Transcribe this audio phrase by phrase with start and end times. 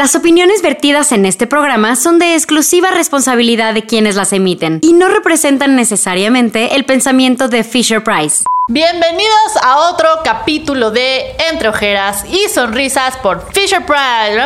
[0.00, 4.94] Las opiniones vertidas en este programa son de exclusiva responsabilidad de quienes las emiten y
[4.94, 8.44] no representan necesariamente el pensamiento de Fisher Price.
[8.68, 14.40] Bienvenidos a otro capítulo de Entre Ojeras y Sonrisas por Fisher Price.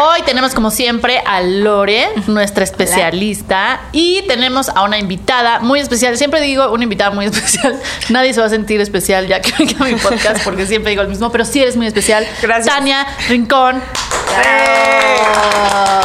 [0.00, 6.16] Hoy tenemos como siempre a Lore, nuestra especialista, y tenemos a una invitada muy especial.
[6.16, 7.76] Siempre digo una invitada muy especial.
[8.08, 11.08] Nadie se va a sentir especial ya que venga mi podcast porque siempre digo el
[11.08, 12.24] mismo, pero sí eres muy especial.
[12.40, 12.72] Gracias.
[12.72, 13.82] Tania Rincón.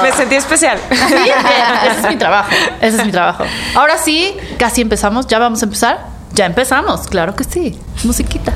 [0.02, 0.80] Me sentí especial.
[0.90, 0.96] Sí,
[1.86, 2.50] ese es mi trabajo.
[2.82, 3.44] Ese es mi trabajo.
[3.76, 5.28] Ahora sí, casi empezamos.
[5.28, 6.08] ¿Ya vamos a empezar?
[6.34, 7.78] Ya empezamos, claro que sí.
[8.04, 8.54] Musiquita.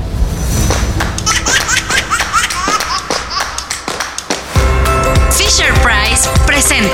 [6.58, 6.90] Entre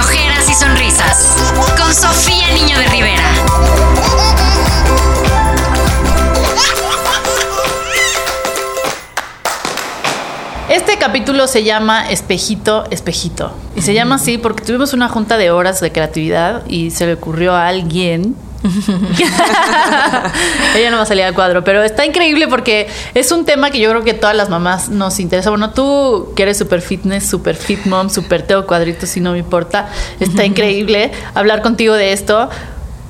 [0.00, 1.36] ojeras y sonrisas
[1.78, 3.30] con Sofía Niño de Rivera.
[10.68, 13.52] Este capítulo se llama Espejito, Espejito.
[13.76, 17.14] Y se llama así porque tuvimos una junta de horas de creatividad y se le
[17.14, 18.34] ocurrió a alguien.
[20.76, 23.80] Ella no va a salir al cuadro, pero está increíble porque es un tema que
[23.80, 25.50] yo creo que todas las mamás nos interesa.
[25.50, 29.38] Bueno, tú que eres super fitness, super fit mom, super teo cuadritos, si no me
[29.38, 29.88] importa.
[30.18, 32.50] Está increíble hablar contigo de esto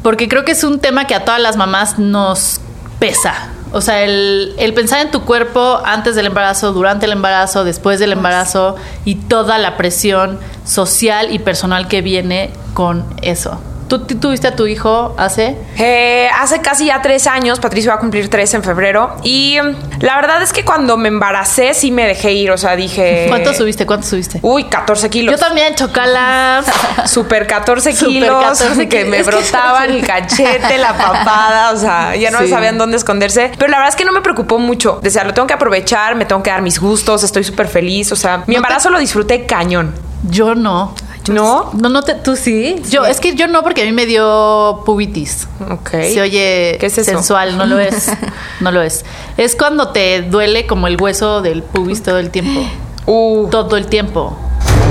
[0.02, 2.60] porque creo que es un tema que a todas las mamás nos
[2.98, 3.48] pesa.
[3.72, 8.00] O sea, el, el, pensar en tu cuerpo antes del embarazo, durante el embarazo, después
[8.00, 13.60] del embarazo y toda la presión social y personal que viene con eso.
[13.90, 15.56] ¿Tú, tuviste a tu hijo hace?
[15.76, 17.58] Eh, hace casi ya tres años.
[17.58, 19.16] Patricio va a cumplir tres en febrero.
[19.24, 22.52] Y mm, la verdad es que cuando me embaracé sí me dejé ir.
[22.52, 23.24] O sea, dije...
[23.26, 23.86] ¿Cuánto subiste?
[23.86, 24.38] ¿Cuánto subiste?
[24.42, 25.34] Uy, 14 kilos.
[25.34, 26.66] Yo también, chocalas.
[27.06, 28.28] Super 14 kilos.
[28.28, 31.72] Super 14 que me brotaban el cachete, la papada.
[31.72, 32.46] O sea, ya no sí.
[32.46, 33.50] sabían dónde esconderse.
[33.58, 35.00] Pero la verdad es que no me preocupó mucho.
[35.02, 38.12] Decía, lo tengo que aprovechar, me tengo que dar mis gustos, estoy súper feliz.
[38.12, 39.92] O sea, mi embarazo lo disfruté cañón.
[40.22, 40.94] Yo no.
[41.30, 41.70] ¿No?
[41.74, 42.76] No, no te, tú sí?
[42.82, 42.90] sí.
[42.90, 45.48] Yo, es que yo no, porque a mí me dio pubitis.
[45.70, 45.90] Ok.
[45.90, 47.10] Se oye ¿Qué es eso?
[47.10, 48.10] sensual, no lo es.
[48.60, 49.04] No lo es.
[49.38, 52.60] Es cuando te duele como el hueso del pubis todo el tiempo.
[53.06, 53.48] Uh.
[53.50, 54.36] Todo el tiempo.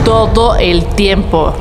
[0.03, 1.53] Todo el tiempo.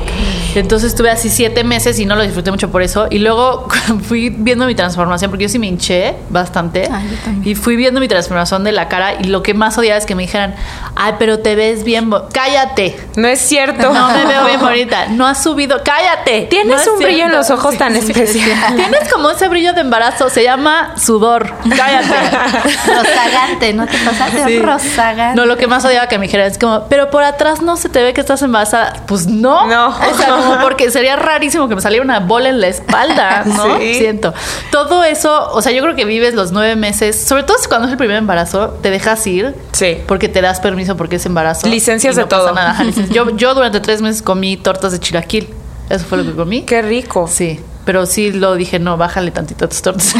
[0.54, 3.06] Entonces estuve así siete meses y no lo disfruté mucho por eso.
[3.10, 3.69] Y luego
[4.03, 6.88] fui viendo mi transformación, porque yo sí me hinché bastante.
[6.91, 9.14] Ay, y fui viendo mi transformación de la cara.
[9.14, 10.54] Y lo que más odiaba es que me dijeran,
[10.97, 12.10] ay, pero te ves bien.
[12.32, 12.98] Cállate.
[13.16, 13.92] No es cierto.
[13.92, 15.06] No me veo bien bonita.
[15.09, 15.82] No has subido.
[15.84, 16.47] Cállate.
[16.50, 18.76] Tienes no un brillo en los ojos sí, tan sí, especial.
[18.76, 20.30] Tienes como ese brillo de embarazo.
[20.30, 21.53] Se llama sudor.
[21.76, 22.09] Cállate.
[22.86, 24.44] Rozagante, ¿no te pasaste?
[24.44, 24.59] Sí.
[24.60, 25.36] Rozagante.
[25.36, 27.88] No, lo que más odiaba que me dijeran es como, pero por atrás no se
[27.88, 28.94] te ve que estás embarazada.
[29.06, 29.66] Pues no.
[29.66, 29.88] No.
[29.88, 33.78] O sea, como porque sería rarísimo que me saliera una bola en la espalda, ¿no?
[33.78, 33.94] Sí.
[33.94, 34.34] Siento.
[34.71, 37.93] Todo eso, o sea, yo creo que vives los nueve meses, sobre todo cuando es
[37.93, 39.54] el primer embarazo, te dejas ir.
[39.72, 39.98] Sí.
[40.06, 41.66] Porque te das permiso porque es embarazo.
[41.69, 42.53] Licencias no de todo.
[42.53, 42.78] Nada.
[43.10, 45.48] Yo, yo durante tres meses comí tortas de chilaquil.
[45.88, 46.62] Eso fue lo que comí.
[46.62, 47.28] Qué rico.
[47.31, 47.60] Sí.
[47.88, 50.15] Pero sí lo dije, no, bájale tantito a tus tortas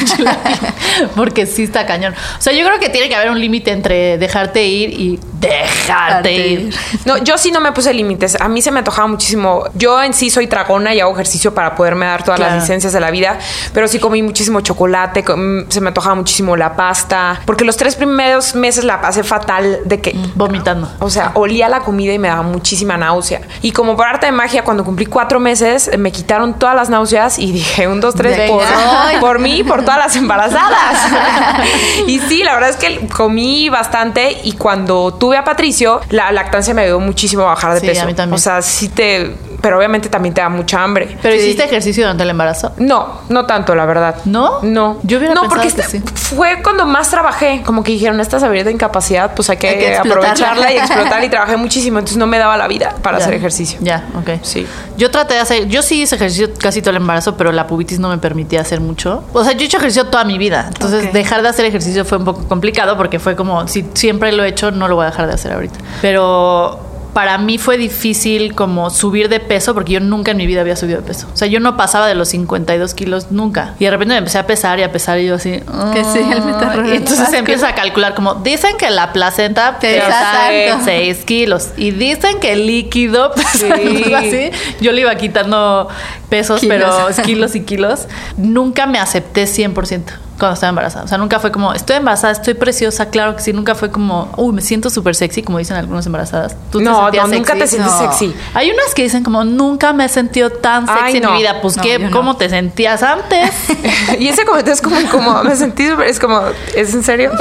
[1.17, 2.15] porque sí está cañón.
[2.39, 6.33] O sea, yo creo que tiene que haber un límite entre dejarte ir y dejarte
[6.35, 6.75] ir.
[7.05, 8.41] No, yo sí no me puse límites.
[8.41, 9.65] A mí se me antojaba muchísimo.
[9.75, 12.55] Yo en sí soy tragona y hago ejercicio para poderme dar todas Claro.
[12.55, 13.39] las licencias de la vida.
[13.75, 15.23] Pero sí comí muchísimo chocolate,
[15.69, 17.41] se me antojaba muchísimo la pasta.
[17.45, 20.17] Porque los tres primeros meses la pasé fatal de que.
[20.37, 20.91] Vomitando.
[21.01, 23.43] O sea, olía la comida y me daba muchísima náusea.
[23.61, 27.39] Y como por arte de magia, cuando cumplí cuatro meses, me quitaron todas las náuseas
[27.39, 28.63] y dije, un, dos, tres, por,
[29.21, 30.99] por mí y por todas las embarazadas.
[32.07, 36.75] y sí, la verdad es que comí bastante y cuando tuve a Patricio, la lactancia
[36.75, 38.03] me ayudó muchísimo a bajar de Sí, peso.
[38.03, 38.35] a mí también.
[38.35, 39.35] O sea, sí te...
[39.61, 41.19] Pero obviamente también te da mucha hambre.
[41.21, 41.41] Pero Sí.
[41.41, 42.73] hiciste ejercicio durante el embarazo.
[42.79, 44.17] No, no tanto, la verdad.
[44.25, 44.61] ¿No?
[44.63, 44.99] No.
[45.03, 46.35] Yo hubiera No, pensado porque que este- sí.
[46.37, 47.63] fue cuando más trabajé.
[47.67, 51.25] Como que dijeron, esta sabiduría de incapacidad, pues hay que, Hay que aprovecharla y explotar.
[51.25, 53.25] Y trabajé muchísimo, entonces no me daba la vida para Ya.
[53.25, 53.79] hacer ejercicio.
[53.83, 54.39] Ya, ok.
[54.43, 54.67] Sí.
[54.97, 57.99] Yo traté de hacer, yo sí hice ejercicio casi todo el embarazo, pero la pubitis
[57.99, 59.25] no me permitía hacer mucho.
[59.33, 60.67] O sea, yo he hecho ejercicio toda mi vida.
[60.69, 64.45] Entonces, dejar de hacer ejercicio fue un poco complicado porque fue como, si siempre lo
[64.45, 65.79] he hecho, no lo voy a dejar de hacer ahorita.
[66.01, 66.79] Pero
[67.13, 70.77] para mí fue difícil como subir de peso porque yo nunca en mi vida había
[70.77, 71.27] subido de peso.
[71.33, 73.75] O sea, yo no pasaba de los 52 kilos nunca.
[73.79, 75.61] Y de repente me empecé a pesar y a pesar y yo así...
[75.93, 76.89] Que sí, el.
[76.93, 80.33] Y entonces se empieza a calcular como, dicen que la placenta Pesa pesa
[80.71, 80.85] tanto.
[80.85, 81.69] 6 kilos.
[81.77, 84.15] Y dicen que el líquido pesa Sí.
[84.15, 84.51] así.
[84.81, 85.89] Yo le iba quitando
[86.29, 86.79] pesos, Kilos.
[86.79, 88.07] pero kilos y kilos.
[88.37, 90.03] Nunca me acepté 100%.
[90.39, 91.05] Cuando estaba embarazada.
[91.05, 93.53] O sea, nunca fue como, estoy embarazada, estoy preciosa, claro que sí.
[93.53, 96.57] Nunca fue como, uy, me siento súper sexy, como dicen algunas embarazadas.
[96.71, 98.35] ¿Tú no, no nunca te sientes sexy.
[98.55, 101.61] Hay unas que dicen como, nunca me he sentido tan sexy en mi vida.
[101.61, 102.09] Pues, ¿qué?
[102.11, 103.51] ¿Cómo te sentías antes?
[104.19, 106.43] y ese comentario es como, como me sentí súper, es como,
[106.75, 107.33] ¿es en serio?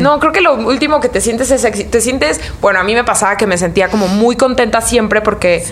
[0.00, 1.84] No, creo que lo último que te sientes es sexy.
[1.84, 5.64] Te sientes, bueno, a mí me pasaba que me sentía como muy contenta siempre porque,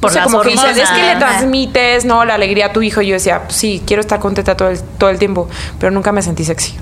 [0.00, 2.24] por o como que dices, es que le transmites, ¿no?
[2.24, 3.02] La alegría a tu hijo.
[3.02, 5.48] Y yo decía, sí, quiero estar contenta todo el, todo el tiempo,
[5.78, 6.74] pero nunca me sentí sexy.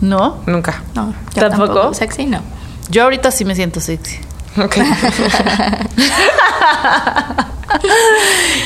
[0.00, 0.38] ¿No?
[0.46, 0.82] Nunca.
[0.94, 1.12] No.
[1.34, 1.92] ¿Tampoco?
[1.92, 2.40] Sexy, no.
[2.88, 4.18] Yo ahorita sí me siento sexy.
[4.56, 4.76] Ok.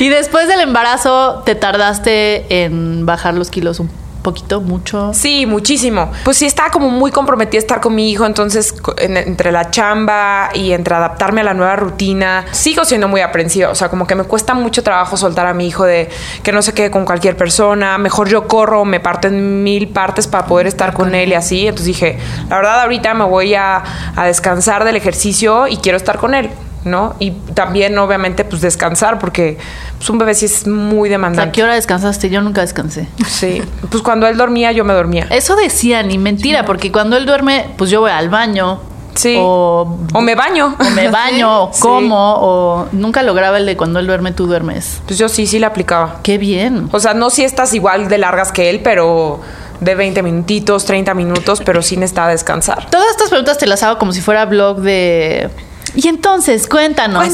[0.00, 3.88] y después del embarazo, ¿te tardaste en bajar los kilos un
[4.20, 5.12] poquito, mucho.
[5.14, 6.11] Sí, muchísimo.
[6.25, 10.50] Pues sí, estaba como muy comprometida a estar con mi hijo, entonces entre la chamba
[10.55, 14.14] y entre adaptarme a la nueva rutina, sigo siendo muy aprensiva, o sea, como que
[14.14, 16.08] me cuesta mucho trabajo soltar a mi hijo de
[16.43, 20.26] que no se quede con cualquier persona, mejor yo corro, me parto en mil partes
[20.26, 22.19] para poder estar con él y así, entonces dije,
[22.49, 23.82] la verdad ahorita me voy a,
[24.17, 26.50] a descansar del ejercicio y quiero estar con él.
[26.85, 27.15] ¿No?
[27.19, 29.59] Y también, obviamente, pues descansar, porque
[29.99, 31.49] pues, un bebé sí es muy demandante.
[31.49, 32.31] ¿A qué hora descansaste?
[32.31, 33.09] Yo nunca descansé.
[33.27, 35.27] Sí, pues cuando él dormía, yo me dormía.
[35.31, 38.81] Eso decían, y mentira, porque cuando él duerme, pues yo voy al baño.
[39.15, 39.37] Sí.
[39.38, 40.77] O, me baño.
[40.79, 45.03] O me baño, o como, o nunca lograba el de cuando él duerme, tú duermes.
[45.06, 46.21] Pues yo sí, sí le aplicaba.
[46.23, 46.88] Qué bien.
[46.93, 49.41] O sea, no si estás igual de largas que él, pero
[49.81, 52.88] de 20 minutitos, 30 minutos, pero sí necesitaba descansar.
[52.91, 55.50] Todas estas preguntas te las hago como si fuera blog de
[55.95, 57.29] y entonces, cuéntanos,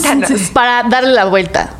[0.53, 1.71] para darle la vuelta.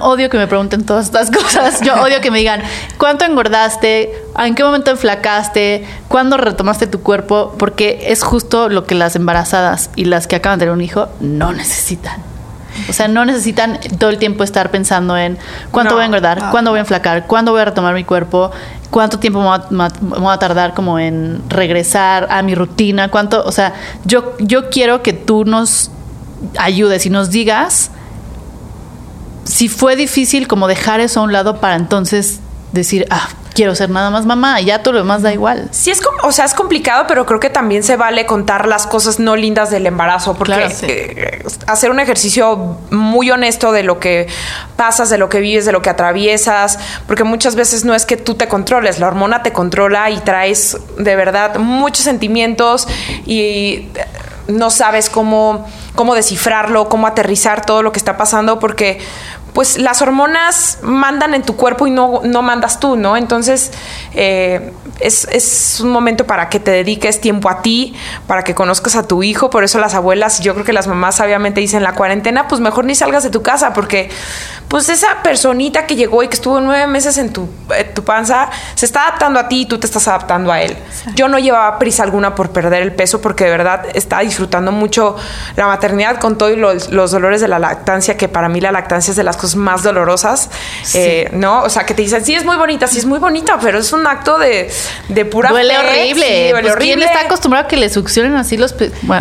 [0.00, 1.80] odio que me pregunten todas estas cosas.
[1.82, 2.62] Yo odio que me digan,
[2.98, 4.12] ¿cuánto engordaste?
[4.38, 5.86] ¿En qué momento enflacaste?
[6.08, 7.54] ¿Cuándo retomaste tu cuerpo?
[7.58, 11.08] Porque es justo lo que las embarazadas y las que acaban de tener un hijo
[11.20, 12.22] no necesitan.
[12.88, 15.38] O sea, no necesitan todo el tiempo estar pensando en
[15.70, 18.50] cuánto voy a engordar, cuándo voy a enflacar, cuándo voy a retomar mi cuerpo,
[18.90, 23.72] cuánto tiempo me voy, a, tardar como en regresar a mi rutina, cuánto, o sea,
[24.04, 25.90] yo, yo quiero que tú nos
[26.58, 27.90] ayudes y nos digas
[29.44, 32.40] si fue difícil como dejar eso a un lado para entonces
[32.72, 35.68] decir, ah, quiero ser nada más mamá, ya todo lo demás da igual.
[35.70, 39.18] Sí, es o sea, es complicado, pero creo que también se vale contar las cosas
[39.18, 44.26] no lindas del embarazo, porque eh, hacer un ejercicio muy honesto de lo que
[44.76, 48.16] pasas, de lo que vives, de lo que atraviesas, porque muchas veces no es que
[48.18, 52.86] tú te controles, la hormona te controla y traes de verdad muchos sentimientos
[53.24, 53.88] y
[54.48, 59.00] no sabes cómo, cómo descifrarlo, cómo aterrizar todo lo que está pasando, porque
[59.56, 63.16] pues las hormonas mandan en tu cuerpo y no, no mandas tú, ¿no?
[63.16, 63.72] Entonces
[64.12, 67.94] eh, es, un momento para que te dediques tiempo a ti,
[68.26, 71.16] para que conozcas a tu hijo, por eso las abuelas, yo creo que las mamás
[71.16, 74.10] sabiamente dicen la cuarentena, pues mejor ni salgas de tu casa, porque
[74.68, 77.48] pues esa personita que llegó y que estuvo nueve meses en tu,
[77.94, 80.76] tu panza, se está adaptando a ti y tú te estás adaptando a él.
[81.14, 85.16] Yo no llevaba prisa alguna por perder el peso porque de verdad estaba disfrutando mucho
[85.54, 89.12] la maternidad con todos los, los dolores de la lactancia, que para mí la lactancia
[89.12, 90.50] es de las cosas más dolorosas,
[90.94, 91.62] eh, ¿no?
[91.62, 93.92] O sea, que te dicen, sí, es muy bonita, sí, es muy bonita, pero es
[93.92, 94.70] un acto de,
[95.08, 96.50] de pura Duele horrible.
[96.50, 96.94] duele pues, horrible.
[96.94, 98.74] ¿Quién está acostumbrado a que le succionen así los...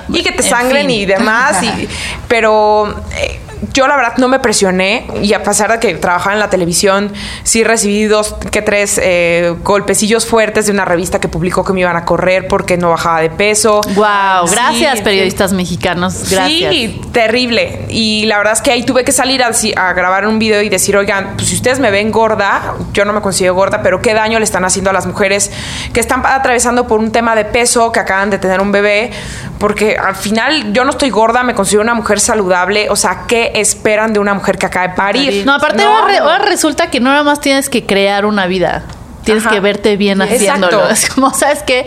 [0.09, 1.88] y que te sangren y demás, y,
[2.27, 2.95] pero...
[3.15, 3.42] Eh,
[3.73, 7.12] yo la verdad no me presioné y a pesar de que trabajaba en la televisión,
[7.44, 11.81] sí recibí dos que tres eh, golpecillos fuertes de una revista que publicó que me
[11.81, 13.81] iban a correr porque no bajaba de peso.
[13.95, 16.73] Wow, gracias periodistas mexicanos, gracias.
[16.73, 17.85] Sí, terrible.
[17.88, 20.67] Y la verdad es que ahí tuve que salir a, a, grabar un video y
[20.67, 24.13] decir, oigan, pues si ustedes me ven gorda, yo no me considero gorda, pero qué
[24.13, 25.50] daño le están haciendo a las mujeres
[25.94, 29.11] que están atravesando por un tema de peso, que acaban de tener un bebé,
[29.59, 33.54] porque al final yo no estoy gorda, me considero una mujer saludable, o sea, ¿qué
[33.56, 35.45] esperan de una mujer que acaba de parir?
[35.45, 38.83] No, aparte ahora, resulta que no nada más tienes que crear una vida.
[39.25, 40.89] Tienes que verte bien haciéndolo.
[40.95, 41.85] Es como, ¿sabes qué?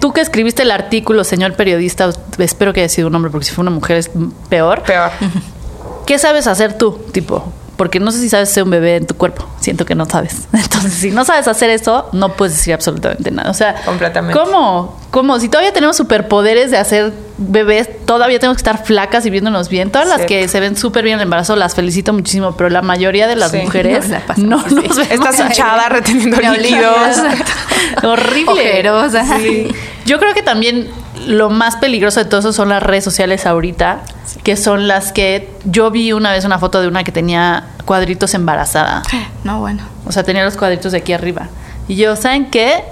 [0.00, 3.52] tú que escribiste el artículo, señor periodista, espero que haya sido un hombre, porque si
[3.52, 4.10] fue una mujer es
[4.48, 4.82] peor.
[4.82, 5.10] Peor.
[6.06, 6.98] ¿Qué sabes hacer tú?
[7.12, 9.44] Tipo, porque no sé si sabes ser un bebé en tu cuerpo.
[9.60, 10.48] Siento que no sabes.
[10.52, 13.50] Entonces, si no sabes hacer eso, no puedes decir absolutamente nada.
[13.50, 14.38] O sea, completamente.
[14.38, 14.98] ¿Cómo?
[15.10, 15.38] ¿Cómo?
[15.38, 19.90] Si todavía tenemos superpoderes de hacer bebés, todavía tenemos que estar flacas y viéndonos bien.
[19.90, 22.82] Todas las que se ven súper bien en el embarazo las felicito muchísimo, pero la
[22.82, 24.98] mayoría de las mujeres no, nos vemos.
[24.98, 27.16] Estás hinchada reteniendo líquidos.
[28.02, 29.72] Horrible.
[30.04, 30.88] Yo creo que también
[31.26, 34.00] lo más peligroso de todo eso son las redes sociales ahorita,
[34.42, 38.34] que son las que yo vi una vez una foto de una que tenía cuadritos
[38.34, 39.02] embarazada.
[39.44, 39.82] No, bueno.
[40.06, 41.48] O sea, tenía los cuadritos de aquí arriba.
[41.88, 42.84] Y yo, ¿saben qué?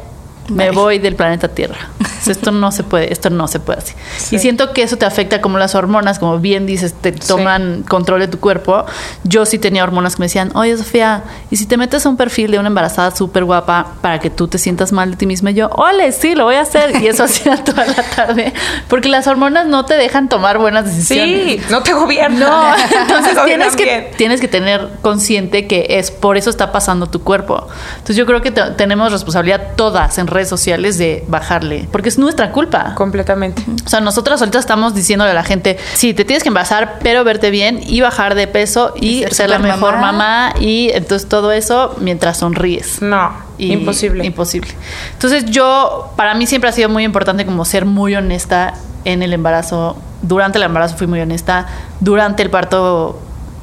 [0.48, 1.78] Me voy del planeta Tierra.
[2.26, 3.94] esto no se puede, esto no se puede así.
[4.34, 8.20] Y siento que eso te afecta como las hormonas, como bien dices, te toman control
[8.20, 8.84] de tu cuerpo.
[9.24, 12.16] Yo sí tenía hormonas que me decían, oye Sofía, ¿y si te metes a un
[12.16, 15.50] perfil de una embarazada súper guapa para que tú te sientas mal de ti misma?
[15.50, 17.02] Y yo, ole, sí, lo voy a hacer.
[17.02, 18.52] Y eso hacía toda la tarde,
[18.88, 21.60] porque las hormonas no te dejan tomar buenas decisiones.
[21.60, 22.40] Sí, no te gobiernan.
[22.40, 27.22] No, entonces tienes que, tienes que tener consciente que es por eso está pasando tu
[27.22, 27.66] cuerpo.
[27.92, 32.52] Entonces yo creo que tenemos responsabilidad todas en redes sociales de bajarle, porque es nuestra
[32.52, 32.94] culpa.
[32.94, 33.64] Completamente.
[33.84, 37.24] O sea, nosotras ahorita estamos diciéndole a la gente, sí, te tienes que envasar, pero
[37.24, 40.52] verte bien y bajar de peso y, ser, la mejor mamá.
[40.60, 43.00] y entonces todo eso mientras sonríes.
[43.00, 44.24] No, imposible.
[44.24, 44.70] Imposible.
[45.12, 48.74] Entonces yo, para mí siempre ha sido muy importante como ser muy honesta
[49.04, 49.96] en el embarazo.
[50.22, 51.66] Durante el embarazo fui muy honesta.
[52.00, 53.18] Durante el parto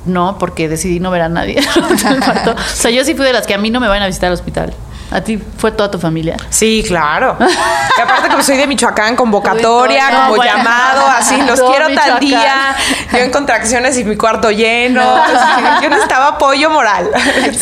[0.06, 1.60] no, porque decidí no ver a nadie.
[2.48, 4.28] o sea, yo sí fui de las que a mí no me van a visitar
[4.28, 4.74] al hospital.
[5.12, 6.36] ¿A ti fue toda tu familia?
[6.50, 7.38] Sí, claro.
[7.40, 12.76] y aparte que soy de Michoacán, convocatoria, como llamado, así, los quiero tal día.
[13.12, 15.02] Yo en contracciones y mi cuarto lleno.
[15.82, 17.10] yo necesitaba apoyo moral.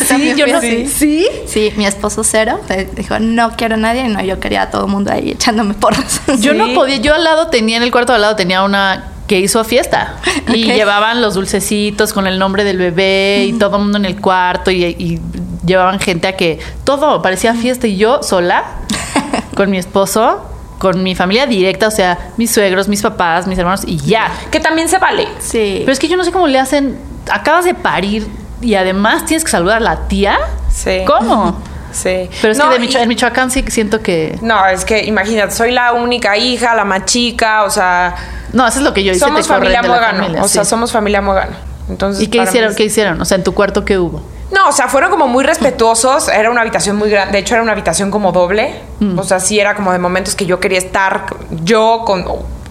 [0.06, 0.88] Sí, yo no sí.
[0.88, 1.26] ¿Sí?
[1.46, 2.60] Sí, mi esposo cero
[2.92, 4.08] dijo, no quiero a nadie.
[4.08, 6.20] No, yo quería a todo el mundo ahí echándome porras.
[6.38, 9.40] Yo no podía, yo al lado tenía, en el cuarto al lado tenía una que
[9.40, 10.16] hizo fiesta
[10.48, 14.20] y llevaban los dulcecitos con el nombre del bebé y todo el mundo en el
[14.20, 15.20] cuarto y,
[15.66, 18.64] llevaban gente a que todo parecía fiesta y yo sola
[19.56, 23.82] con mi esposo con mi familia directa, o sea, mis suegros, mis papás, mis hermanos
[23.86, 24.30] y ya.
[24.50, 25.26] Que también se vale.
[25.38, 25.78] Sí.
[25.80, 26.98] Pero es que yo no sé cómo le hacen.
[27.30, 28.28] Acabas de parir
[28.60, 30.38] y además tienes que saludar a la tía.
[30.72, 31.02] Sí.
[31.06, 31.56] ¿Cómo?
[31.92, 32.28] Sí.
[32.42, 34.38] Pero es que de en Michoacán sí siento que.
[34.42, 38.14] No, es que imagínate, soy la única hija, la más chica, o sea.
[38.52, 39.20] No, eso es lo que yo hice.
[39.20, 40.42] Somos familia Mogano.
[40.42, 41.56] o sea, somos familia Mogano.
[41.88, 42.74] Entonces, ¿Y qué hicieron?
[42.74, 43.18] ¿Qué hicieron?
[43.18, 44.20] O sea, en tu cuarto, ¿qué hubo?
[44.50, 46.28] No, o sea, fueron como muy respetuosos.
[46.28, 47.32] Era una habitación muy grande.
[47.32, 48.80] De hecho, era una habitación como doble.
[49.00, 49.18] Mm.
[49.18, 51.26] O sea, sí era como de momentos que yo quería estar
[51.62, 52.24] yo con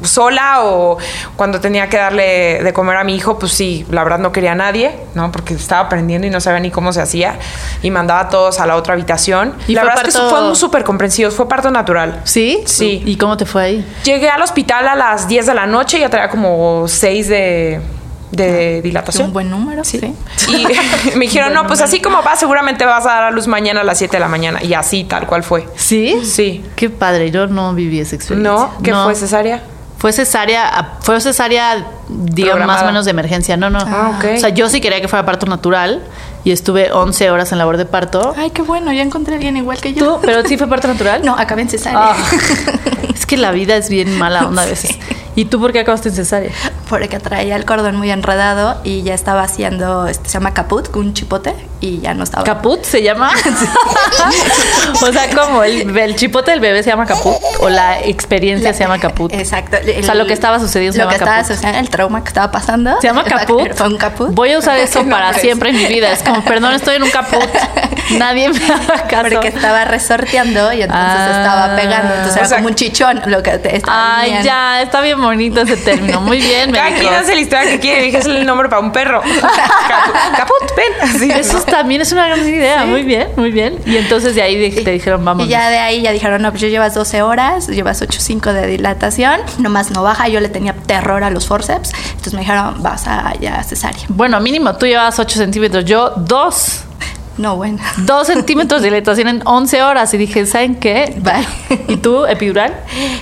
[0.03, 0.97] sola o
[1.35, 4.53] cuando tenía que darle de comer a mi hijo, pues sí, la verdad no quería
[4.53, 5.31] a nadie, ¿no?
[5.31, 7.37] Porque estaba aprendiendo y no sabía ni cómo se hacía
[7.81, 9.55] y mandaba a todos a la otra habitación.
[9.67, 12.21] ¿Y la verdad es que fue súper comprensivo, fue parto natural.
[12.23, 12.63] ¿Sí?
[12.65, 13.03] Sí.
[13.05, 13.93] ¿Y cómo te fue ahí?
[14.03, 17.81] Llegué al hospital a las 10 de la noche, y ya traía como 6 de
[18.35, 19.27] de dilatación.
[19.27, 19.99] Un buen número, sí.
[20.47, 23.81] Y me dijeron, no, pues así como va, seguramente vas a dar a luz mañana
[23.81, 24.63] a las 7 de la mañana.
[24.63, 25.67] Y así, tal cual fue.
[25.75, 26.21] ¿Sí?
[26.23, 26.63] Sí.
[26.75, 28.51] Qué padre, yo no viví esa experiencia.
[28.51, 28.73] ¿No?
[28.83, 29.61] ¿Qué fue cesárea?
[29.97, 33.57] Fue cesárea, fue cesárea, digamos, más o menos de emergencia.
[33.57, 33.79] No, no.
[33.79, 34.25] Ah, ok.
[34.35, 36.03] O sea, yo sí quería que fuera parto natural
[36.43, 38.35] y estuve 11 horas en labor de parto.
[38.37, 40.05] Ay, qué bueno, ya encontré a alguien igual que yo.
[40.05, 40.19] ¿Tú?
[40.21, 41.21] ¿Pero sí fue parto natural?
[41.25, 42.11] No, acabé en cesárea.
[42.11, 42.15] Ah.
[43.15, 44.95] es que la vida es bien mala onda a veces.
[45.35, 46.51] ¿Y tú por qué acabaste en cesárea?
[46.89, 51.13] Porque traía el cordón muy enredado y ya estaba haciendo, este, se llama caput, un
[51.13, 52.43] chipote, y ya no estaba.
[52.43, 53.31] ¿Caput se llama?
[55.01, 55.63] o sea, ¿cómo?
[55.63, 57.35] ¿El, chipote del bebé se llama caput?
[57.59, 59.33] ¿O la experiencia se llama caput?
[59.33, 59.77] Exacto.
[59.77, 62.51] o sea, lo que estaba sucediendo se llama que estaba sucediendo, el trauma que estaba
[62.51, 63.01] pasando.
[63.01, 63.73] ¿Se llama caput?
[63.73, 64.29] Fue un caput.
[64.31, 66.11] Voy a usar eso para siempre en mi vida.
[66.11, 67.43] Es como, perdón, estoy en un caput.
[68.11, 69.29] Nadie me haga caso.
[69.29, 72.13] Porque estaba resorteando y entonces estaba pegando.
[72.13, 75.77] Entonces era como un chichón lo que te estaba Ay, ya, está bien bonito ese
[75.77, 76.21] término.
[76.21, 78.03] Muy bien, Cada quien hace la historia que quiere.
[78.03, 79.21] Dije, es el nombre para un perro.
[80.37, 81.31] Caput, ven.
[81.31, 82.85] Eso también es una gran idea.
[82.85, 83.79] Muy bien, muy bien.
[83.85, 85.45] Y entonces de ahí te dijeron, vamos.
[85.45, 88.67] Y ya de ahí ya dijeron, no, pues yo llevas 12 horas, llevas 8-5 de
[88.67, 90.27] dilatación, nomás no baja.
[90.27, 91.91] Yo le tenía terror a los forceps.
[92.09, 94.03] Entonces me dijeron, vas a ya cesárea.
[94.09, 96.84] Bueno, mínimo, tú llevas 8 centímetros, yo 2.
[97.37, 97.79] No, bueno.
[98.05, 100.13] Dos centímetros de dilatación en 11 horas.
[100.13, 101.15] Y dije, ¿saben qué?
[101.17, 101.77] Bye.
[101.87, 102.73] ¿Y tú, epidural?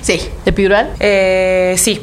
[0.02, 0.22] Sí.
[0.46, 0.92] ¿Epidural?
[1.00, 2.02] Eh, sí.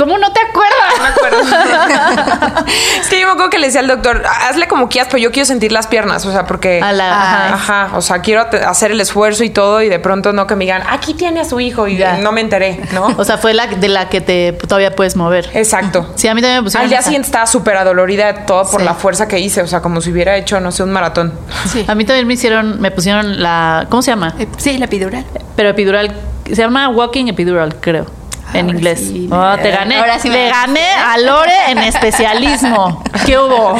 [0.00, 0.96] ¿Cómo no te acuerdas?
[0.96, 2.66] No me acuerdo.
[3.02, 5.30] es que yo me acuerdo que le decía al doctor, hazle como quieras, pero yo
[5.30, 6.80] quiero sentir las piernas, o sea, porque...
[6.82, 7.90] ajá.
[7.92, 10.82] o sea, quiero hacer el esfuerzo y todo y de pronto no que me digan,
[10.88, 13.08] aquí tiene a su hijo y no me enteré, ¿no?
[13.18, 15.50] O sea, fue la de la que te todavía puedes mover.
[15.52, 16.10] Exacto.
[16.14, 16.84] Sí, a mí también me pusieron...
[16.84, 19.82] Al día siguiente estaba súper adolorida de todo por la fuerza que hice, o sea,
[19.82, 21.34] como si hubiera hecho, no sé, un maratón.
[21.70, 21.84] Sí.
[21.88, 23.86] A mí también me hicieron, me pusieron la...
[23.90, 24.34] ¿Cómo se llama?
[24.56, 25.26] Sí, la epidural.
[25.56, 26.14] Pero epidural,
[26.46, 28.19] se llama walking epidural, creo
[28.54, 29.10] en inglés.
[29.30, 29.96] oh, te gané.
[29.96, 33.02] Ahora sí le gané a Lore en especialismo.
[33.26, 33.76] ¿Qué hubo?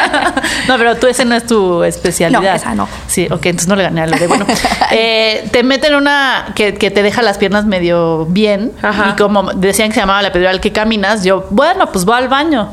[0.68, 2.40] no, pero tú ese no es tu especialidad.
[2.40, 2.88] No, esa no.
[3.06, 4.26] Sí, ok, entonces no le gané a Lore.
[4.26, 4.46] Bueno,
[4.90, 8.72] eh, te meten una que, que, te deja las piernas medio bien.
[9.08, 12.28] Y como decían que se llamaba la epidural que caminas, yo, bueno, pues voy al
[12.28, 12.70] baño.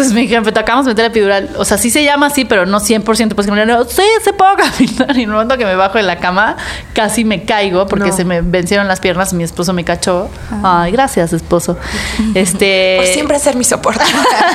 [0.00, 1.50] Entonces me dijeron, pero te acabamos de meter la epidural.
[1.58, 3.34] O sea, sí se llama así, pero no 100%.
[3.34, 3.66] Pues caminar.
[3.66, 5.14] No, sí, se puedo caminar.
[5.14, 6.56] Y en el momento que me bajo de la cama,
[6.94, 10.30] casi me caigo porque se me vencieron las piernas y mi esposo me cachó.
[10.50, 10.84] Ah.
[10.84, 11.76] Ay, gracias, esposo.
[12.34, 12.96] Este...
[12.96, 14.04] Por siempre ser mi soporte.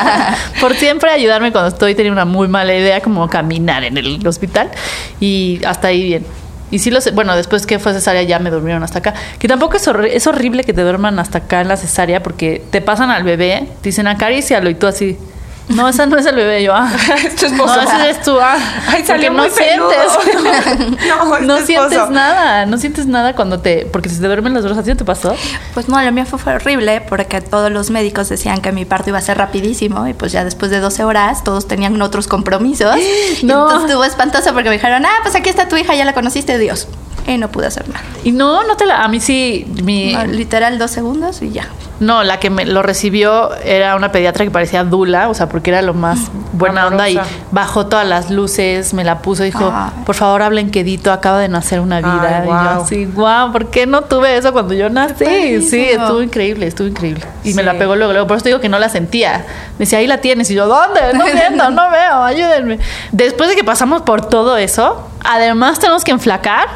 [0.61, 4.71] por siempre ayudarme cuando estoy teniendo una muy mala idea, como caminar en el hospital.
[5.19, 6.25] Y hasta ahí bien.
[6.71, 9.13] Y sí, los, bueno, después que fue cesárea ya me durmieron hasta acá.
[9.37, 12.81] Que tampoco es, es horrible que te duerman hasta acá en la cesárea porque te
[12.81, 15.19] pasan al bebé, te dicen acarícialo y tú así.
[15.67, 16.73] No, esa no es el bebé, yo.
[16.75, 16.91] Ah.
[17.25, 17.75] Es tu esposo.
[17.75, 18.37] No, ese es tú.
[18.39, 18.55] Ah.
[18.87, 19.91] Ay, salió Porque no muy peludo.
[20.21, 20.99] sientes.
[21.07, 22.65] No, es no sientes nada.
[22.67, 23.85] No sientes nada cuando te.
[23.91, 25.35] Porque si te duermen los brazos, ¿a ti no te pasó?
[25.73, 29.09] Pues no, lo mío fue, fue horrible porque todos los médicos decían que mi parto
[29.09, 32.95] iba a ser rapidísimo y pues ya después de 12 horas todos tenían otros compromisos.
[33.41, 33.63] Y No.
[33.63, 36.57] entonces estuvo espantoso porque me dijeron, ah, pues aquí está tu hija, ya la conociste,
[36.59, 36.87] Dios.
[37.27, 38.03] Y no pude hacer nada.
[38.23, 39.03] Y no, no te la.
[39.03, 39.65] A mí sí.
[39.83, 41.67] Mi, No, literal dos segundos y ya.
[41.99, 45.69] No, la que me lo recibió era una pediatra que parecía Dula, o sea, porque
[45.71, 46.19] era lo más
[46.51, 47.35] buena onda y Amorosa.
[47.51, 49.91] bajó todas las luces, me la puso, dijo, Ay.
[50.05, 52.39] por favor hablen quedito, acaba de nacer una vida.
[52.41, 55.61] Ay, Y yo así, guau, ¿por qué no tuve eso cuando yo nací?
[55.61, 57.25] Sí, estuvo increíble, estuvo increíble.
[57.45, 59.45] Y me la pegó luego, luego, por eso te digo que no la sentía.
[59.79, 60.51] Me decía, ahí la tienes.
[60.51, 60.99] Y yo, ¿dónde?
[61.13, 62.77] No siento, no veo, ayúdenme.
[63.13, 66.67] Después de que pasamos por todo eso, además tenemos que enflacar.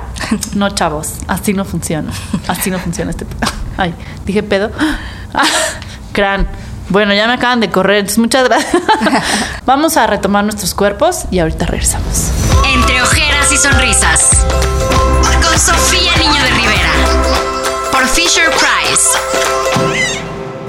[0.53, 2.11] No, chavos, así no funciona.
[2.47, 3.51] Así no funciona este pedo.
[3.77, 3.93] Ay,
[4.25, 4.71] dije pedo.
[5.31, 5.43] Ah,
[6.11, 6.47] Cran.
[6.89, 8.81] Bueno, ya me acaban de correr, entonces muchas gracias.
[9.65, 12.31] Vamos a retomar nuestros cuerpos y ahorita regresamos.
[12.65, 14.31] Entre ojeras y sonrisas.
[15.21, 16.89] Con Sofía Niño de Rivera.
[17.91, 19.19] Por Fisher Price.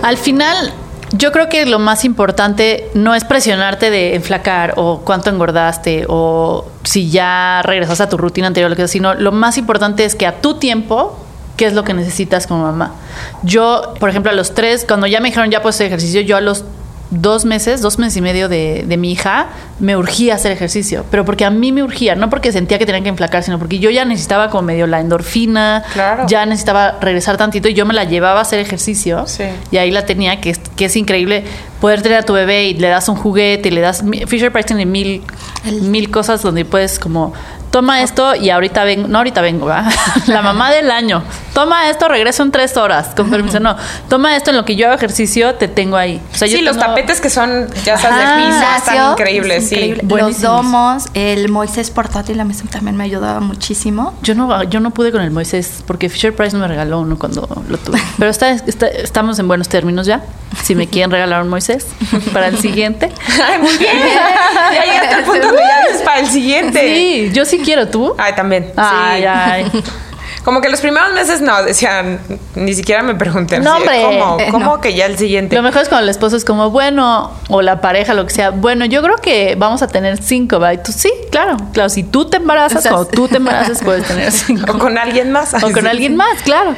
[0.03, 0.75] Al final,
[1.13, 6.71] yo creo que lo más importante no es presionarte de enflacar o cuánto engordaste o
[6.85, 10.55] si ya regresas a tu rutina anterior, sino lo más importante es que a tu
[10.55, 11.19] tiempo,
[11.57, 12.95] ¿qué es lo que necesitas como mamá?
[13.43, 16.37] Yo, por ejemplo, a los tres, cuando ya me dijeron ya puedes hacer ejercicio, yo
[16.37, 16.65] a los
[17.11, 19.49] dos meses, dos meses y medio de, de mi hija,
[19.81, 23.03] me urgía hacer ejercicio, pero porque a mí me urgía, no porque sentía que tenía
[23.03, 26.27] que enflacar, sino porque yo ya necesitaba como medio la endorfina, Claro.
[26.29, 29.45] ya necesitaba regresar tantito y yo me la llevaba a hacer ejercicio Sí.
[29.73, 31.43] y ahí la tenía, que es, que es increíble
[31.81, 34.05] poder tener a tu bebé y le das un juguete y le das...
[34.27, 35.23] Fisher Price tiene mil,
[35.83, 37.33] mil cosas donde puedes como...
[37.71, 39.93] Toma esto y ahorita vengo, no ahorita vengo, ¿verdad?
[40.27, 41.23] la mamá del año.
[41.55, 43.61] Toma esto, regreso en tres horas, con permiso.
[43.61, 43.77] No,
[44.09, 46.21] toma esto en lo que yo hago ejercicio, te tengo ahí.
[46.33, 48.37] O sea, yo sí, los tengo- tapetes que son, ya sabes, Ajá.
[48.37, 49.95] de piso, Gimnasio, están increíbles, es sí.
[50.09, 54.15] Los domos, el Moisés portátil a mí también me ayudaba muchísimo.
[54.23, 57.19] Yo no, yo no pude con el Moisés porque Fisher Price no me regaló uno
[57.19, 58.01] cuando lo tuve.
[58.19, 60.23] Pero está, está- estamos en buenos términos ya.
[60.65, 61.87] Si me quieren regalar un Moisés
[62.33, 63.13] para el siguiente.
[63.45, 63.93] Ay, muy bien.
[64.75, 66.95] ya llegaste al punto donde ya es para el siguiente.
[66.95, 68.15] Sí, yo sí quiero tú.
[68.19, 68.73] Ay, también.
[68.77, 69.27] Ay, sí.
[69.27, 69.85] ay.
[70.45, 72.19] Como que los primeros meses no, decían,
[72.55, 73.61] ni siquiera me pregunté.
[73.61, 74.03] No, hombre.
[74.03, 74.81] ¿Cómo, cómo no.
[74.81, 75.55] que ya el siguiente?
[75.55, 78.51] Lo mejor es cuando el esposo es como, bueno, o la pareja, lo que sea,
[78.51, 80.59] bueno, yo creo que vamos a tener cinco.
[80.73, 83.83] Y tú, sí, claro, claro, si tú te embarazas, O sea, cuando tú te embarazas,
[83.83, 84.73] puedes tener cinco.
[84.73, 85.53] O con alguien más.
[85.63, 86.75] O con alguien más, claro.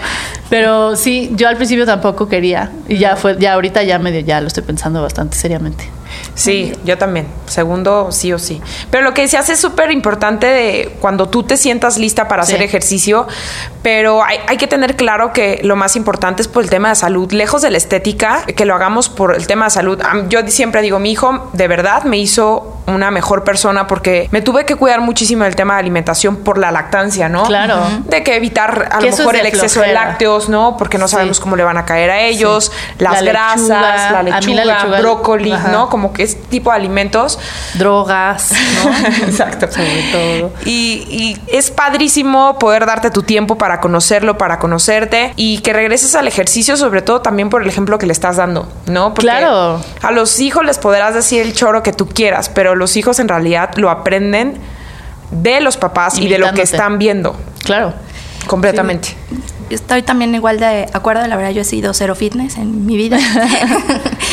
[0.50, 2.72] Pero sí, yo al principio tampoco quería.
[2.88, 5.88] Y ya fue, ya ahorita ya medio ya lo estoy pensando bastante seriamente.
[6.34, 7.26] Sí, yo también.
[7.46, 8.60] Segundo, sí o sí.
[8.90, 12.52] Pero lo que decías es súper importante de cuando tú te sientas lista para Sí.
[12.52, 13.26] hacer ejercicio,
[13.82, 16.94] pero hay, hay que tener claro que lo más importante es por el tema de
[16.94, 20.00] salud, lejos de la estética, que lo hagamos por el tema de salud.
[20.28, 24.64] Yo siempre digo, mi hijo de verdad me hizo una mejor persona porque me tuve
[24.66, 27.44] que cuidar muchísimo del tema de alimentación por la lactancia, ¿no?
[27.44, 27.80] Claro.
[28.08, 30.76] De que evitar a Que lo mejor el exceso de lácteos, ¿no?
[30.76, 31.12] Porque no Sí.
[31.14, 32.94] sabemos cómo le van a caer a ellos, Sí.
[32.98, 35.68] las La grasas, lechuga, la lechuga, la lechuga- brócoli, Ajá.
[35.68, 35.88] ¿no?
[35.88, 37.38] Como que ese tipo de alimentos.
[37.74, 38.52] Drogas,
[38.84, 38.90] ¿no?
[39.26, 39.70] Exacto.
[39.70, 40.52] Sobre todo.
[40.64, 46.14] Y, y es padrísimo poder darte tu tiempo para conocerlo, para conocerte y que regreses
[46.14, 49.14] al ejercicio, sobre todo también por el ejemplo que le estás dando, ¿no?
[49.14, 49.80] Porque Claro.
[50.02, 53.28] A los hijos les podrás decir el choro que tú quieras, pero los hijos en
[53.28, 54.58] realidad lo aprenden
[55.30, 57.94] de los papás y de lo que están viendo Claro.
[58.46, 59.16] completamente.
[59.74, 63.18] Estoy también igual de acuerdo, la verdad yo he sido cero fitness en mi vida.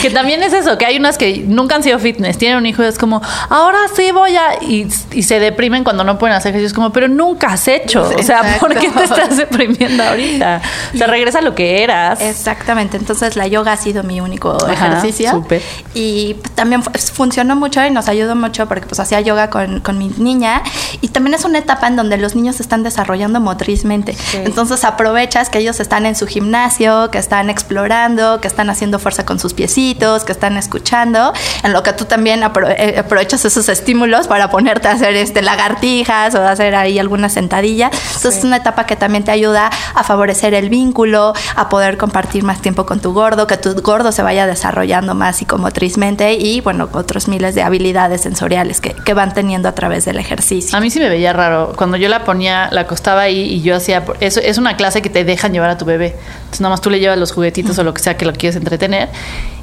[0.02, 2.82] Que también es eso, que hay unas que nunca han sido fitness, tienen un hijo
[2.84, 4.64] y es como, ahora sí voy a...
[4.64, 8.10] Y, y se deprimen cuando no pueden hacer ejercicio, es como, pero nunca has hecho.
[8.18, 10.62] O sea, ¿por qué te estás deprimiendo ahorita?
[10.94, 12.22] O sea, regresa a lo que eras.
[12.22, 15.46] Exactamente, entonces la yoga ha sido mi único Ajá, ejercicio.
[15.94, 19.98] Y también fu- funcionó mucho y nos ayudó mucho porque pues hacía yoga con, con
[19.98, 20.64] mi niña
[21.02, 24.16] y también es una etapa en donde los niños se están desarrollando motrizmente.
[24.34, 24.86] Entonces
[25.30, 29.54] que ellos están en su gimnasio, que están explorando, que están haciendo fuerza con sus
[29.54, 34.88] piecitos, que están escuchando, en lo que tú también eh, aprovechas esos estímulos para ponerte
[34.88, 37.92] a hacer este lagartijas o hacer ahí alguna sentadilla.
[37.94, 42.44] Entonces es una etapa que también te ayuda a favorecer el vínculo, a poder compartir
[42.44, 46.90] más tiempo con tu gordo, que tu gordo se vaya desarrollando más psicomotrizmente y bueno,
[46.92, 50.76] otros miles de habilidades sensoriales que, que van teniendo a través del ejercicio.
[50.76, 51.74] A mí sí me veía raro.
[51.76, 54.04] Cuando yo la ponía, la acostaba ahí y yo hacía.
[54.20, 56.16] Eso es una clase que te dejan llevar a tu bebé.
[56.40, 58.56] Entonces, nada más tú le llevas los juguetitos o lo que sea que lo quieres
[58.56, 59.10] entretener.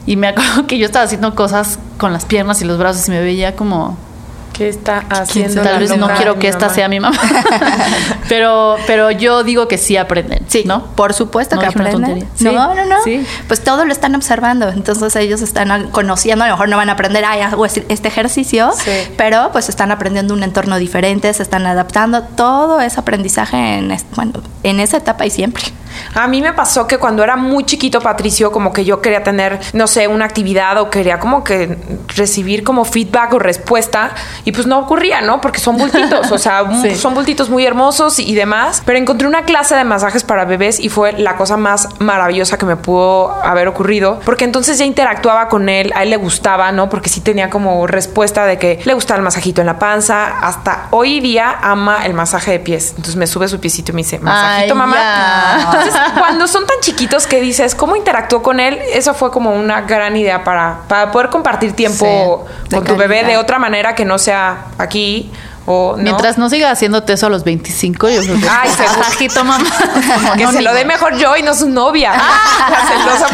[0.06, 3.10] Y me acuerdo que yo estaba haciendo cosas con las piernas y los brazos y
[3.10, 3.96] me veía como.
[4.56, 5.62] ¿Qué está haciendo?
[5.62, 7.18] Tal vez no quiero que esta sea mi mamá.
[8.28, 10.44] pero, pero yo digo que sí aprenden.
[10.48, 10.86] Sí, ¿no?
[10.94, 12.26] Por supuesto que aprenden.
[12.40, 12.96] No, no, no.
[13.48, 14.68] Pues todo lo están observando.
[14.68, 18.72] Entonces ellos están conociendo, a lo mejor no van a aprender, ay, hago este ejercicio,
[19.16, 22.22] pero pues están aprendiendo un entorno diferente, se están adaptando.
[22.22, 25.64] Todo es aprendizaje en, bueno, en esa etapa y siempre.
[26.14, 29.60] A mí me pasó que cuando era muy chiquito, Patricio, como que yo quería tener,
[29.72, 31.78] no sé, una actividad o quería como que
[32.14, 34.10] recibir como feedback o respuesta
[34.44, 35.40] y pues no ocurría, ¿no?
[35.40, 36.64] Porque son bultitos, o sea,
[36.96, 38.82] son bultitos muy hermosos y demás.
[38.84, 42.66] Pero encontré una clase de masajes para bebés y fue la cosa más maravillosa que
[42.66, 46.88] me pudo haber ocurrido, porque entonces ya interactuaba con él, a él le gustaba, ¿no?
[46.88, 50.38] Porque sí tenía como respuesta de que le gustaba el masajito en la panza.
[50.40, 52.90] Hasta hoy día ama el masaje de pies.
[52.90, 55.85] Entonces me sube su piecito y me dice, masajito, mamá.
[56.18, 58.78] cuando son tan chiquitos que dices, ¿cómo interactuó con él?
[58.92, 63.36] Eso fue como una gran idea para, para poder compartir tiempo con tu bebé de
[63.36, 65.30] otra manera que no sea aquí
[65.98, 68.70] Mientras no siga haciéndote eso a los 25, yo creo que Ay,
[69.28, 69.64] se mamá.
[70.36, 72.12] que se lo dé mejor yo y no su novia.
[72.14, 73.32] Ah, la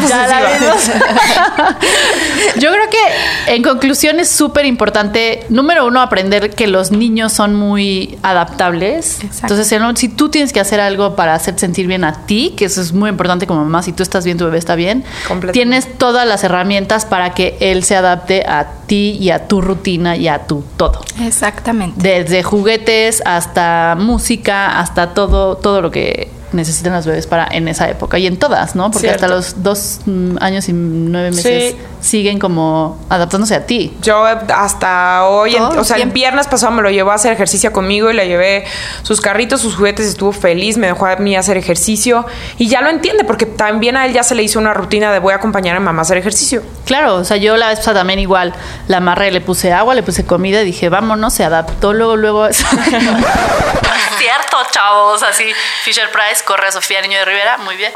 [0.59, 0.93] celosa
[2.59, 7.55] yo creo que en conclusión es súper importante, número uno, aprender que los niños son
[7.55, 9.19] muy adaptables.
[9.21, 12.81] Entonces, si tú tienes que hacer algo para hacer sentir bien a ti, que eso
[12.81, 15.03] es muy importante como mamá, si tú estás bien, tu bebé está bien,
[15.51, 20.15] tienes todas las herramientas para que él se adapte a ti y a tu rutina
[20.15, 21.01] y a tu todo.
[21.21, 27.67] Exactamente desde juguetes hasta música, hasta todo, todo lo que necesitan las bebés para en
[27.67, 28.91] esa época y en todas, ¿no?
[28.91, 33.95] Porque hasta los dos mm, años y nueve meses siguen como adaptándose a ti.
[34.01, 38.11] Yo hasta hoy, o sea, el viernes pasado me lo llevó a hacer ejercicio conmigo
[38.11, 38.65] y le llevé
[39.03, 42.25] sus carritos, sus juguetes, estuvo feliz, me dejó a mí hacer ejercicio
[42.57, 45.19] y ya lo entiende porque también a él ya se le hizo una rutina de
[45.19, 46.61] voy a acompañar a mamá a hacer ejercicio.
[46.85, 48.53] Claro, o sea, yo la vez pasada también igual
[48.87, 52.47] la amarré, le puse agua, le puse comida y dije, vámonos, se adaptó luego, luego.
[54.33, 55.43] Cierto, chavos, así
[55.83, 57.93] Fisher Price corre a Sofía Niño de Rivera, muy bien.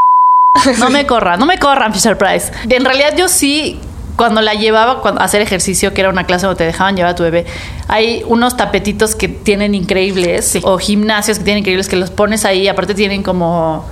[0.77, 2.51] No me corran, no me corran, Fisher Price.
[2.69, 3.79] En realidad yo sí
[4.15, 7.15] cuando la llevaba a hacer ejercicio, que era una clase donde te dejaban llevar a
[7.15, 7.45] tu bebé,
[7.87, 12.67] hay unos tapetitos que tienen increíbles o gimnasios que tienen increíbles que los pones ahí,
[12.67, 13.85] aparte tienen como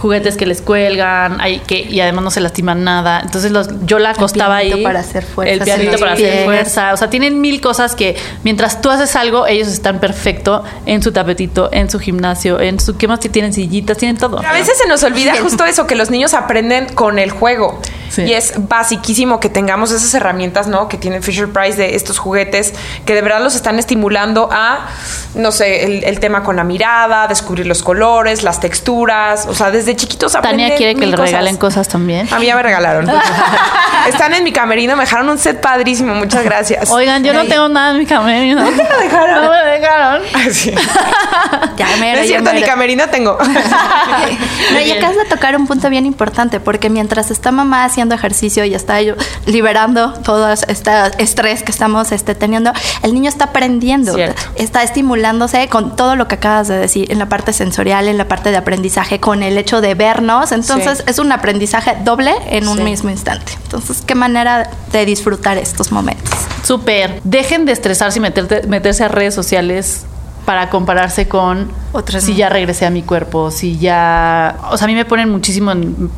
[0.00, 3.20] juguetes que les cuelgan hay que, y además no se lastiman nada.
[3.20, 4.82] Entonces los, yo la acostaba ahí.
[4.82, 5.52] para hacer fuerza.
[5.52, 6.92] El pianito para hacer fuerza.
[6.94, 11.12] O sea, tienen mil cosas que mientras tú haces algo, ellos están perfecto en su
[11.12, 12.96] tapetito, en su gimnasio, en su...
[12.96, 13.52] ¿Qué más que tienen?
[13.52, 14.40] Sillitas, tienen todo.
[14.44, 17.80] A veces se nos olvida justo eso, que los niños aprenden con el juego.
[18.16, 20.88] Y es basiquísimo que tengamos esas herramientas, ¿no?
[20.88, 24.88] Que tiene Fisher Price de estos juguetes, que de verdad los están estimulando a,
[25.34, 29.70] no sé, el, el tema con la mirada, descubrir los colores, las texturas, o sea,
[29.70, 32.28] desde chiquitos aprenden Tania quiere que le regalen cosas también.
[32.32, 33.10] A mí ya me regalaron.
[34.08, 36.90] Están en mi camerino, me dejaron un set padrísimo, muchas gracias.
[36.90, 38.62] Oigan, yo no tengo nada en mi camerino.
[38.62, 39.44] ¿No te lo dejaron?
[39.44, 40.22] No me dejaron.
[41.76, 43.38] ya me es cierto, ni camerino tengo.
[44.72, 48.64] no, y acabas de tocar un punto bien importante, porque mientras está mamá haciendo ejercicio
[48.64, 48.98] y está
[49.46, 54.16] liberando todo este estrés que estamos este, teniendo, el niño está aprendiendo,
[54.56, 58.28] está estimulándose con todo lo que acabas de decir, en la parte sensorial, en la
[58.28, 60.52] parte de aprendizaje, con el hecho de vernos.
[60.52, 63.52] Entonces es un aprendizaje doble en un mismo instante.
[63.64, 66.34] Entonces, qué manera de disfrutar estos momentos.
[66.64, 67.20] Súper.
[67.24, 68.22] Dejen de estresarse y
[68.68, 70.04] meterse a redes sociales
[70.44, 74.88] para compararse con otras si ya regresé a mi cuerpo, si ya, o sea, a
[74.88, 75.72] mí me ponen muchísimo,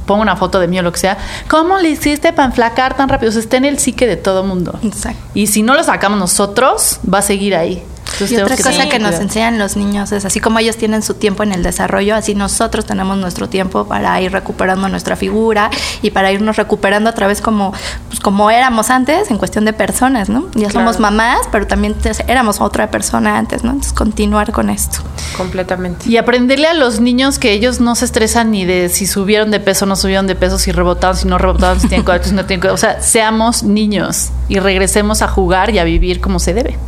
[0.07, 3.09] pongo una foto de mí o lo que sea, ¿cómo le hiciste para enflacar tan
[3.09, 3.31] rápido?
[3.31, 4.79] O sea, está en el psique de todo mundo.
[4.83, 5.21] Exacto.
[5.35, 7.83] Y si no lo sacamos nosotros, va a seguir ahí
[8.21, 11.43] y otra cosa que nos enseñan los niños es así como ellos tienen su tiempo
[11.43, 15.71] en el desarrollo, así nosotros tenemos nuestro tiempo para ir recuperando nuestra figura
[16.03, 17.73] y para irnos recuperando a través como,
[18.09, 20.49] pues, como éramos antes en cuestión de personas, ¿no?
[20.55, 21.97] Ya somos mamás, pero también
[22.29, 23.71] éramos otra persona antes, ¿no?
[23.71, 24.99] Entonces continuar con esto.
[25.37, 26.09] Completamente.
[26.09, 29.61] Y aprenderle a los niños que ellos no se estresan ni de si subieron de
[29.61, 32.71] peso, no subieron de peso, si rebotaron, si no rebotaron, si tienen si no tienen
[32.71, 36.79] O sea, seamos niños y regresemos a jugar y a vivir como se debe.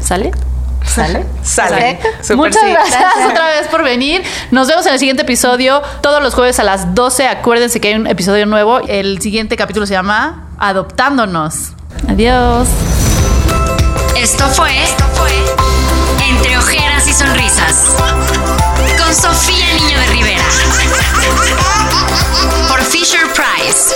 [0.00, 0.32] ¿Sale?
[0.94, 1.26] ¿Sale?
[1.42, 1.98] Sale.
[2.20, 2.36] ¿Sale?
[2.36, 2.70] Muchas sí.
[2.70, 3.00] gracias.
[3.00, 4.22] gracias otra vez por venir.
[4.50, 5.82] Nos vemos en el siguiente episodio.
[6.02, 7.26] Todos los jueves a las 12.
[7.26, 8.80] Acuérdense que hay un episodio nuevo.
[8.80, 11.72] El siguiente capítulo se llama Adoptándonos.
[12.08, 12.68] Adiós.
[14.16, 15.30] Esto fue, Esto fue
[16.28, 17.86] Entre Ojeras y Sonrisas
[18.98, 20.44] con Sofía Niño de Rivera
[22.68, 23.94] por Fisher Price.